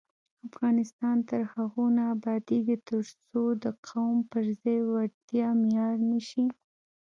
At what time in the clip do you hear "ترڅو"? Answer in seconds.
2.89-3.41